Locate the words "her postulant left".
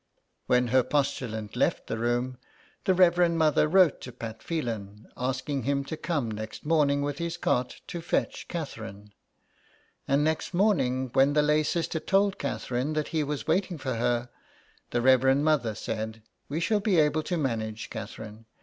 0.69-1.85